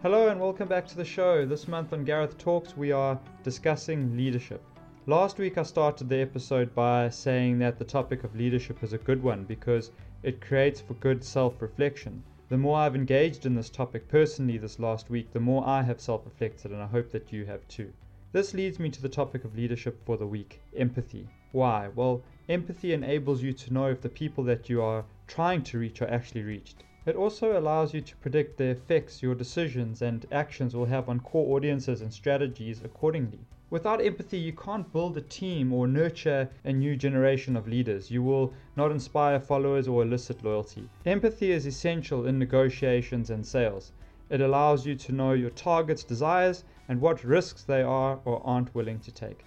Hello 0.00 0.28
and 0.28 0.40
welcome 0.40 0.68
back 0.68 0.86
to 0.86 0.96
the 0.96 1.04
show. 1.04 1.44
This 1.44 1.66
month 1.66 1.92
on 1.92 2.04
Gareth 2.04 2.38
Talks, 2.38 2.76
we 2.76 2.92
are 2.92 3.18
discussing 3.42 4.16
leadership. 4.16 4.62
Last 5.06 5.38
week, 5.38 5.58
I 5.58 5.64
started 5.64 6.08
the 6.08 6.20
episode 6.20 6.72
by 6.72 7.08
saying 7.08 7.58
that 7.58 7.80
the 7.80 7.84
topic 7.84 8.22
of 8.22 8.36
leadership 8.36 8.84
is 8.84 8.92
a 8.92 8.98
good 8.98 9.20
one 9.20 9.42
because 9.42 9.90
it 10.22 10.40
creates 10.40 10.80
for 10.80 10.94
good 10.94 11.24
self 11.24 11.60
reflection. 11.60 12.22
The 12.48 12.56
more 12.56 12.76
I've 12.76 12.94
engaged 12.94 13.44
in 13.44 13.56
this 13.56 13.70
topic 13.70 14.06
personally 14.06 14.56
this 14.56 14.78
last 14.78 15.10
week, 15.10 15.32
the 15.32 15.40
more 15.40 15.66
I 15.66 15.82
have 15.82 16.00
self 16.00 16.24
reflected, 16.24 16.70
and 16.70 16.80
I 16.80 16.86
hope 16.86 17.10
that 17.10 17.32
you 17.32 17.44
have 17.46 17.66
too. 17.66 17.92
This 18.30 18.54
leads 18.54 18.78
me 18.78 18.90
to 18.90 19.02
the 19.02 19.08
topic 19.08 19.44
of 19.44 19.56
leadership 19.56 20.00
for 20.06 20.16
the 20.16 20.28
week 20.28 20.60
empathy. 20.76 21.26
Why? 21.50 21.88
Well, 21.92 22.22
empathy 22.48 22.92
enables 22.92 23.42
you 23.42 23.52
to 23.52 23.74
know 23.74 23.90
if 23.90 24.00
the 24.00 24.08
people 24.08 24.44
that 24.44 24.68
you 24.68 24.80
are 24.80 25.04
trying 25.26 25.64
to 25.64 25.78
reach 25.80 26.00
are 26.02 26.08
actually 26.08 26.42
reached. 26.42 26.84
It 27.08 27.16
also 27.16 27.58
allows 27.58 27.94
you 27.94 28.02
to 28.02 28.16
predict 28.18 28.58
the 28.58 28.66
effects 28.66 29.22
your 29.22 29.34
decisions 29.34 30.02
and 30.02 30.26
actions 30.30 30.76
will 30.76 30.84
have 30.84 31.08
on 31.08 31.20
core 31.20 31.56
audiences 31.56 32.02
and 32.02 32.12
strategies 32.12 32.82
accordingly. 32.84 33.38
Without 33.70 34.04
empathy, 34.04 34.36
you 34.36 34.52
can't 34.52 34.92
build 34.92 35.16
a 35.16 35.22
team 35.22 35.72
or 35.72 35.86
nurture 35.86 36.50
a 36.64 36.72
new 36.74 36.96
generation 36.96 37.56
of 37.56 37.66
leaders. 37.66 38.10
You 38.10 38.22
will 38.22 38.52
not 38.76 38.90
inspire 38.90 39.40
followers 39.40 39.88
or 39.88 40.02
elicit 40.02 40.44
loyalty. 40.44 40.86
Empathy 41.06 41.50
is 41.50 41.64
essential 41.64 42.26
in 42.26 42.38
negotiations 42.38 43.30
and 43.30 43.46
sales. 43.46 43.92
It 44.28 44.42
allows 44.42 44.84
you 44.84 44.94
to 44.96 45.12
know 45.12 45.32
your 45.32 45.48
target's 45.48 46.04
desires 46.04 46.64
and 46.88 47.00
what 47.00 47.24
risks 47.24 47.64
they 47.64 47.80
are 47.80 48.20
or 48.26 48.46
aren't 48.46 48.74
willing 48.74 49.00
to 49.00 49.10
take. 49.10 49.46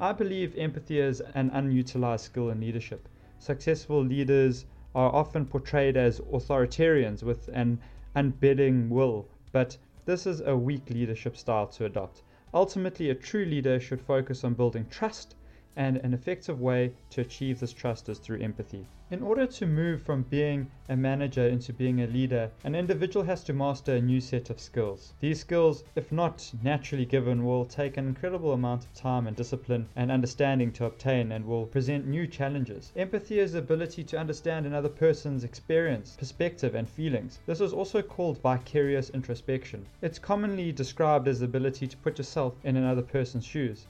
I 0.00 0.14
believe 0.14 0.56
empathy 0.56 1.00
is 1.00 1.20
an 1.34 1.50
unutilized 1.52 2.24
skill 2.24 2.48
in 2.48 2.60
leadership. 2.60 3.10
Successful 3.40 4.02
leaders 4.02 4.64
are 4.94 5.14
often 5.14 5.44
portrayed 5.44 5.98
as 5.98 6.18
authoritarians 6.32 7.22
with 7.22 7.48
an 7.48 7.78
unbending 8.16 8.88
will, 8.88 9.28
but 9.52 9.76
this 10.06 10.26
is 10.26 10.40
a 10.40 10.56
weak 10.56 10.88
leadership 10.88 11.36
style 11.36 11.66
to 11.66 11.84
adopt. 11.84 12.22
Ultimately, 12.54 13.10
a 13.10 13.14
true 13.14 13.44
leader 13.44 13.78
should 13.78 14.00
focus 14.00 14.44
on 14.44 14.54
building 14.54 14.86
trust 14.88 15.34
and 15.76 15.98
an 15.98 16.14
effective 16.14 16.60
way 16.60 16.92
to 17.10 17.20
achieve 17.20 17.60
this 17.60 17.72
trust 17.72 18.08
is 18.08 18.18
through 18.18 18.40
empathy. 18.40 18.86
In 19.10 19.22
order 19.22 19.46
to 19.46 19.66
move 19.66 20.02
from 20.02 20.22
being 20.22 20.70
a 20.88 20.96
manager 20.96 21.48
into 21.48 21.72
being 21.72 22.02
a 22.02 22.06
leader, 22.06 22.50
an 22.62 22.74
individual 22.74 23.24
has 23.24 23.42
to 23.44 23.54
master 23.54 23.94
a 23.94 24.02
new 24.02 24.20
set 24.20 24.50
of 24.50 24.60
skills. 24.60 25.14
These 25.20 25.40
skills, 25.40 25.84
if 25.94 26.12
not 26.12 26.52
naturally 26.62 27.06
given, 27.06 27.44
will 27.44 27.64
take 27.64 27.96
an 27.96 28.06
incredible 28.06 28.52
amount 28.52 28.84
of 28.84 28.92
time 28.92 29.26
and 29.26 29.34
discipline 29.34 29.88
and 29.96 30.10
understanding 30.10 30.72
to 30.72 30.84
obtain 30.84 31.32
and 31.32 31.46
will 31.46 31.64
present 31.64 32.06
new 32.06 32.26
challenges. 32.26 32.92
Empathy 32.96 33.38
is 33.38 33.52
the 33.52 33.60
ability 33.60 34.04
to 34.04 34.18
understand 34.18 34.66
another 34.66 34.90
person's 34.90 35.42
experience, 35.42 36.16
perspective, 36.18 36.74
and 36.74 36.88
feelings. 36.88 37.38
This 37.46 37.60
is 37.62 37.72
also 37.72 38.02
called 38.02 38.42
vicarious 38.42 39.08
introspection. 39.10 39.86
It's 40.02 40.18
commonly 40.18 40.70
described 40.70 41.28
as 41.28 41.40
the 41.40 41.46
ability 41.46 41.86
to 41.86 41.96
put 41.96 42.18
yourself 42.18 42.54
in 42.62 42.76
another 42.76 43.02
person's 43.02 43.46
shoes 43.46 43.86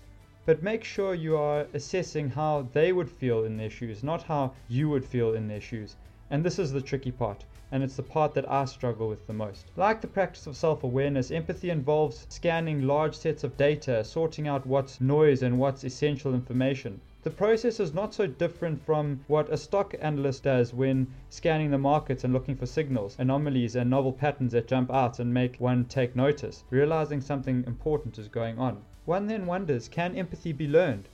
but 0.49 0.63
make 0.63 0.83
sure 0.83 1.13
you 1.13 1.37
are 1.37 1.67
assessing 1.75 2.31
how 2.31 2.67
they 2.73 2.91
would 2.91 3.11
feel 3.11 3.45
in 3.45 3.59
their 3.59 3.69
shoes, 3.69 4.03
not 4.03 4.23
how 4.23 4.51
you 4.67 4.89
would 4.89 5.05
feel 5.05 5.35
in 5.35 5.47
their 5.47 5.61
shoes. 5.61 5.95
And 6.31 6.43
this 6.43 6.59
is 6.59 6.73
the 6.73 6.81
tricky 6.81 7.11
part, 7.11 7.45
and 7.71 7.83
it's 7.83 7.97
the 7.97 8.03
part 8.03 8.33
that 8.33 8.51
I 8.51 8.65
struggle 8.65 9.11
with 9.11 9.27
the 9.27 9.35
most. 9.35 9.67
Like 9.77 10.01
the 10.01 10.07
practice 10.07 10.47
of 10.47 10.57
self 10.57 10.83
awareness, 10.83 11.31
empathy 11.31 11.69
involves 11.69 12.25
scanning 12.31 12.87
large 12.87 13.15
sets 13.15 13.45
of 13.45 13.59
data, 13.59 14.03
sorting 14.03 14.49
out 14.49 14.65
what's 14.65 15.03
noise 15.03 15.43
and 15.43 15.59
what's 15.59 15.85
essential 15.85 16.33
information. 16.33 17.03
The 17.25 17.31
process 17.31 17.79
is 17.79 17.93
not 17.93 18.15
so 18.15 18.27
different 18.27 18.81
from 18.81 19.21
what 19.27 19.53
a 19.53 19.59
stock 19.59 19.95
analyst 20.01 20.45
does 20.45 20.73
when 20.73 21.09
scanning 21.29 21.73
the 21.73 21.77
markets 21.77 22.25
and 22.25 22.33
looking 22.33 22.57
for 22.57 22.65
signals, 22.65 23.17
anomalies, 23.19 23.77
and 23.77 23.91
novel 23.91 24.15
patterns 24.15 24.53
that 24.53 24.67
jump 24.67 24.91
out 24.91 25.19
and 25.19 25.35
make 25.35 25.61
one 25.61 25.85
take 25.85 26.17
notice, 26.17 26.65
realizing 26.71 27.21
something 27.21 27.65
important 27.67 28.17
is 28.17 28.29
going 28.29 28.59
on. 28.59 28.83
One 29.09 29.27
then 29.27 29.47
wonders 29.47 29.89
can 29.89 30.15
empathy 30.17 30.53
be 30.53 30.69
learned? 30.69 31.09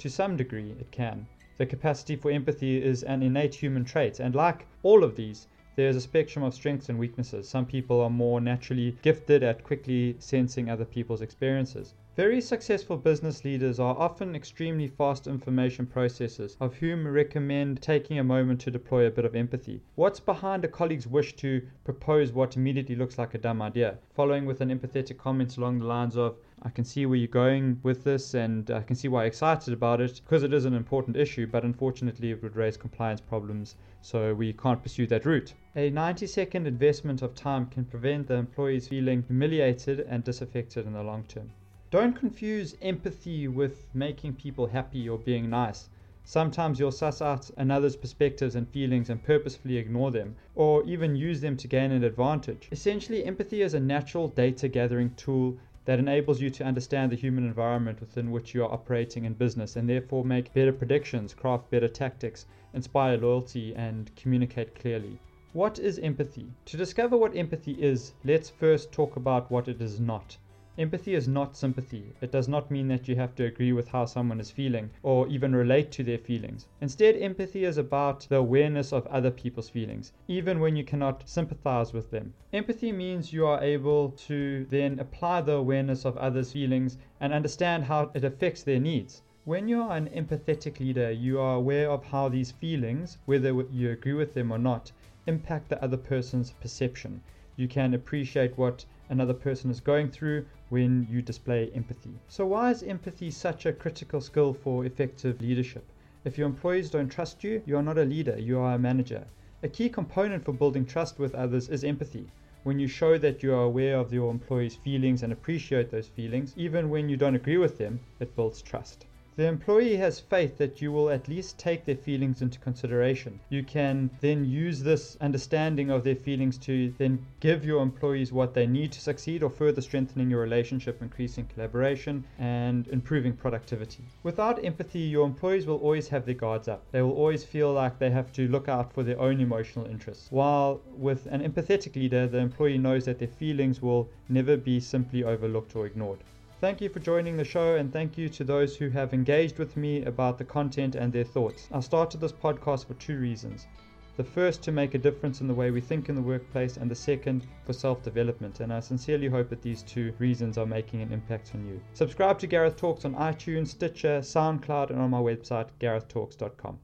To 0.00 0.10
some 0.10 0.36
degree, 0.36 0.72
it 0.78 0.90
can. 0.90 1.26
The 1.56 1.64
capacity 1.64 2.14
for 2.14 2.30
empathy 2.30 2.76
is 2.76 3.02
an 3.04 3.22
innate 3.22 3.54
human 3.54 3.86
trait, 3.86 4.20
and 4.20 4.34
like 4.34 4.66
all 4.82 5.02
of 5.02 5.16
these, 5.16 5.46
there 5.74 5.88
is 5.88 5.96
a 5.96 6.00
spectrum 6.02 6.44
of 6.44 6.52
strengths 6.52 6.90
and 6.90 6.98
weaknesses. 6.98 7.48
Some 7.48 7.64
people 7.64 8.02
are 8.02 8.10
more 8.10 8.38
naturally 8.38 8.98
gifted 9.00 9.42
at 9.42 9.64
quickly 9.64 10.16
sensing 10.18 10.68
other 10.68 10.84
people's 10.84 11.22
experiences. 11.22 11.94
Very 12.16 12.42
successful 12.42 12.98
business 12.98 13.42
leaders 13.46 13.80
are 13.80 13.96
often 13.96 14.34
extremely 14.34 14.86
fast 14.86 15.26
information 15.26 15.86
processors, 15.86 16.54
of 16.60 16.74
whom 16.74 17.08
recommend 17.08 17.80
taking 17.80 18.18
a 18.18 18.24
moment 18.24 18.60
to 18.60 18.70
deploy 18.70 19.06
a 19.06 19.10
bit 19.10 19.24
of 19.24 19.34
empathy. 19.34 19.80
What's 19.94 20.20
behind 20.20 20.66
a 20.66 20.68
colleague's 20.68 21.06
wish 21.06 21.34
to 21.36 21.62
propose 21.84 22.30
what 22.30 22.56
immediately 22.56 22.94
looks 22.94 23.16
like 23.16 23.32
a 23.32 23.38
dumb 23.38 23.62
idea? 23.62 23.96
Following 24.12 24.44
with 24.44 24.60
an 24.60 24.68
empathetic 24.68 25.16
comment 25.16 25.56
along 25.56 25.78
the 25.78 25.86
lines 25.86 26.14
of, 26.14 26.36
I 26.62 26.70
can 26.70 26.84
see 26.84 27.06
where 27.06 27.16
you're 27.16 27.28
going 27.28 27.78
with 27.82 28.02
this 28.02 28.34
and 28.34 28.70
I 28.70 28.82
can 28.82 28.96
see 28.96 29.06
why 29.06 29.20
you're 29.22 29.28
excited 29.28 29.72
about 29.72 30.00
it 30.00 30.20
because 30.24 30.42
it 30.42 30.52
is 30.52 30.64
an 30.64 30.74
important 30.74 31.16
issue, 31.16 31.46
but 31.46 31.64
unfortunately 31.64 32.30
it 32.32 32.42
would 32.42 32.56
raise 32.56 32.76
compliance 32.76 33.20
problems, 33.20 33.76
so 34.02 34.34
we 34.34 34.52
can't 34.52 34.82
pursue 34.82 35.06
that 35.06 35.24
route. 35.24 35.54
A 35.76 35.90
90 35.90 36.26
second 36.26 36.66
investment 36.66 37.22
of 37.22 37.34
time 37.34 37.66
can 37.66 37.84
prevent 37.84 38.26
the 38.26 38.34
employees 38.34 38.88
feeling 38.88 39.22
humiliated 39.22 40.00
and 40.00 40.24
disaffected 40.24 40.86
in 40.86 40.94
the 40.94 41.02
long 41.02 41.24
term. 41.24 41.50
Don't 41.90 42.16
confuse 42.16 42.76
empathy 42.82 43.48
with 43.48 43.86
making 43.94 44.34
people 44.34 44.66
happy 44.66 45.08
or 45.08 45.16
being 45.16 45.48
nice. 45.48 45.88
Sometimes 46.24 46.78
you'll 46.78 46.92
suss 46.92 47.22
out 47.22 47.50
another's 47.56 47.96
perspectives 47.96 48.54
and 48.54 48.68
feelings 48.68 49.08
and 49.08 49.22
purposefully 49.22 49.78
ignore 49.78 50.10
them, 50.10 50.36
or 50.54 50.84
even 50.84 51.16
use 51.16 51.40
them 51.40 51.56
to 51.56 51.66
gain 51.66 51.90
an 51.90 52.04
advantage. 52.04 52.68
Essentially, 52.70 53.24
empathy 53.24 53.62
is 53.62 53.72
a 53.72 53.80
natural 53.80 54.28
data 54.28 54.68
gathering 54.68 55.14
tool 55.16 55.56
that 55.88 55.98
enables 55.98 56.38
you 56.38 56.50
to 56.50 56.66
understand 56.66 57.10
the 57.10 57.16
human 57.16 57.46
environment 57.46 57.98
within 57.98 58.30
which 58.30 58.54
you 58.54 58.62
are 58.62 58.70
operating 58.70 59.24
in 59.24 59.32
business 59.32 59.74
and 59.74 59.88
therefore 59.88 60.22
make 60.22 60.52
better 60.52 60.70
predictions, 60.70 61.32
craft 61.32 61.70
better 61.70 61.88
tactics, 61.88 62.44
inspire 62.74 63.16
loyalty, 63.16 63.74
and 63.74 64.14
communicate 64.14 64.74
clearly. 64.74 65.18
What 65.54 65.78
is 65.78 65.98
empathy? 66.00 66.52
To 66.66 66.76
discover 66.76 67.16
what 67.16 67.34
empathy 67.34 67.72
is, 67.72 68.12
let's 68.22 68.50
first 68.50 68.92
talk 68.92 69.16
about 69.16 69.50
what 69.50 69.66
it 69.66 69.80
is 69.80 69.98
not. 69.98 70.36
Empathy 70.78 71.16
is 71.16 71.26
not 71.26 71.56
sympathy. 71.56 72.12
It 72.20 72.30
does 72.30 72.46
not 72.46 72.70
mean 72.70 72.86
that 72.86 73.08
you 73.08 73.16
have 73.16 73.34
to 73.34 73.44
agree 73.44 73.72
with 73.72 73.88
how 73.88 74.04
someone 74.04 74.38
is 74.38 74.52
feeling 74.52 74.90
or 75.02 75.26
even 75.26 75.52
relate 75.52 75.90
to 75.90 76.04
their 76.04 76.18
feelings. 76.18 76.68
Instead, 76.80 77.16
empathy 77.16 77.64
is 77.64 77.78
about 77.78 78.20
the 78.28 78.36
awareness 78.36 78.92
of 78.92 79.04
other 79.08 79.32
people's 79.32 79.68
feelings, 79.68 80.12
even 80.28 80.60
when 80.60 80.76
you 80.76 80.84
cannot 80.84 81.28
sympathize 81.28 81.92
with 81.92 82.12
them. 82.12 82.32
Empathy 82.52 82.92
means 82.92 83.32
you 83.32 83.44
are 83.44 83.60
able 83.60 84.10
to 84.10 84.66
then 84.66 85.00
apply 85.00 85.40
the 85.40 85.54
awareness 85.54 86.04
of 86.04 86.16
others' 86.16 86.52
feelings 86.52 86.96
and 87.20 87.32
understand 87.32 87.82
how 87.82 88.12
it 88.14 88.22
affects 88.22 88.62
their 88.62 88.78
needs. 88.78 89.22
When 89.44 89.66
you 89.66 89.82
are 89.82 89.96
an 89.96 90.08
empathetic 90.10 90.78
leader, 90.78 91.10
you 91.10 91.40
are 91.40 91.56
aware 91.56 91.90
of 91.90 92.04
how 92.04 92.28
these 92.28 92.52
feelings, 92.52 93.18
whether 93.26 93.48
you 93.72 93.90
agree 93.90 94.12
with 94.12 94.32
them 94.32 94.52
or 94.52 94.58
not, 94.58 94.92
impact 95.26 95.70
the 95.70 95.82
other 95.82 95.96
person's 95.96 96.52
perception. 96.52 97.20
You 97.56 97.66
can 97.66 97.94
appreciate 97.94 98.56
what 98.56 98.84
another 99.08 99.34
person 99.34 99.70
is 99.70 99.80
going 99.80 100.10
through 100.10 100.46
when 100.68 101.06
you 101.10 101.22
display 101.22 101.70
empathy. 101.74 102.18
So, 102.28 102.46
why 102.46 102.70
is 102.70 102.82
empathy 102.82 103.30
such 103.30 103.66
a 103.66 103.72
critical 103.72 104.20
skill 104.20 104.52
for 104.52 104.84
effective 104.84 105.40
leadership? 105.40 105.84
If 106.24 106.36
your 106.36 106.46
employees 106.46 106.90
don't 106.90 107.08
trust 107.08 107.42
you, 107.44 107.62
you 107.64 107.76
are 107.76 107.82
not 107.82 107.98
a 107.98 108.04
leader, 108.04 108.38
you 108.38 108.58
are 108.58 108.74
a 108.74 108.78
manager. 108.78 109.24
A 109.62 109.68
key 109.68 109.88
component 109.88 110.44
for 110.44 110.52
building 110.52 110.84
trust 110.84 111.18
with 111.18 111.34
others 111.34 111.68
is 111.68 111.84
empathy. 111.84 112.28
When 112.64 112.78
you 112.78 112.88
show 112.88 113.18
that 113.18 113.42
you 113.42 113.54
are 113.54 113.64
aware 113.64 113.98
of 113.98 114.12
your 114.12 114.30
employees' 114.30 114.74
feelings 114.74 115.22
and 115.22 115.32
appreciate 115.32 115.90
those 115.90 116.08
feelings, 116.08 116.54
even 116.56 116.90
when 116.90 117.08
you 117.08 117.16
don't 117.16 117.34
agree 117.36 117.56
with 117.56 117.78
them, 117.78 118.00
it 118.20 118.36
builds 118.36 118.62
trust. 118.62 119.06
The 119.38 119.46
employee 119.46 119.94
has 119.98 120.18
faith 120.18 120.58
that 120.58 120.82
you 120.82 120.90
will 120.90 121.10
at 121.10 121.28
least 121.28 121.60
take 121.60 121.84
their 121.84 121.94
feelings 121.94 122.42
into 122.42 122.58
consideration. 122.58 123.38
You 123.50 123.62
can 123.62 124.10
then 124.20 124.44
use 124.44 124.82
this 124.82 125.16
understanding 125.20 125.90
of 125.90 126.02
their 126.02 126.16
feelings 126.16 126.58
to 126.66 126.92
then 126.98 127.24
give 127.38 127.64
your 127.64 127.80
employees 127.80 128.32
what 128.32 128.52
they 128.52 128.66
need 128.66 128.90
to 128.90 129.00
succeed 129.00 129.44
or 129.44 129.50
further 129.50 129.80
strengthening 129.80 130.28
your 130.28 130.40
relationship, 130.40 131.00
increasing 131.00 131.46
collaboration, 131.54 132.24
and 132.40 132.88
improving 132.88 133.32
productivity. 133.32 134.02
Without 134.24 134.64
empathy, 134.64 135.02
your 135.02 135.24
employees 135.24 135.66
will 135.66 135.76
always 135.76 136.08
have 136.08 136.26
their 136.26 136.34
guards 136.34 136.66
up. 136.66 136.82
They 136.90 137.02
will 137.02 137.12
always 137.14 137.44
feel 137.44 137.72
like 137.72 138.00
they 138.00 138.10
have 138.10 138.32
to 138.32 138.48
look 138.48 138.68
out 138.68 138.92
for 138.92 139.04
their 139.04 139.20
own 139.20 139.40
emotional 139.40 139.86
interests. 139.86 140.26
While 140.32 140.80
with 140.96 141.26
an 141.26 141.48
empathetic 141.48 141.94
leader, 141.94 142.26
the 142.26 142.38
employee 142.38 142.78
knows 142.78 143.04
that 143.04 143.20
their 143.20 143.28
feelings 143.28 143.80
will 143.80 144.08
never 144.28 144.56
be 144.56 144.80
simply 144.80 145.22
overlooked 145.22 145.76
or 145.76 145.86
ignored. 145.86 146.24
Thank 146.60 146.80
you 146.80 146.88
for 146.88 146.98
joining 146.98 147.36
the 147.36 147.44
show, 147.44 147.76
and 147.76 147.92
thank 147.92 148.18
you 148.18 148.28
to 148.30 148.42
those 148.42 148.76
who 148.76 148.88
have 148.88 149.14
engaged 149.14 149.60
with 149.60 149.76
me 149.76 150.02
about 150.04 150.38
the 150.38 150.44
content 150.44 150.96
and 150.96 151.12
their 151.12 151.22
thoughts. 151.22 151.68
I 151.70 151.78
started 151.78 152.20
this 152.20 152.32
podcast 152.32 152.86
for 152.88 152.94
two 152.94 153.20
reasons. 153.20 153.68
The 154.16 154.24
first, 154.24 154.60
to 154.64 154.72
make 154.72 154.94
a 154.94 154.98
difference 154.98 155.40
in 155.40 155.46
the 155.46 155.54
way 155.54 155.70
we 155.70 155.80
think 155.80 156.08
in 156.08 156.16
the 156.16 156.20
workplace, 156.20 156.76
and 156.76 156.90
the 156.90 156.96
second, 156.96 157.46
for 157.64 157.72
self 157.72 158.02
development. 158.02 158.58
And 158.58 158.72
I 158.72 158.80
sincerely 158.80 159.28
hope 159.28 159.48
that 159.50 159.62
these 159.62 159.84
two 159.84 160.12
reasons 160.18 160.58
are 160.58 160.66
making 160.66 161.00
an 161.00 161.12
impact 161.12 161.52
on 161.54 161.64
you. 161.64 161.80
Subscribe 161.92 162.40
to 162.40 162.48
Gareth 162.48 162.74
Talks 162.74 163.04
on 163.04 163.14
iTunes, 163.14 163.68
Stitcher, 163.68 164.18
SoundCloud, 164.18 164.90
and 164.90 164.98
on 164.98 165.10
my 165.10 165.20
website, 165.20 165.68
garethtalks.com. 165.78 166.80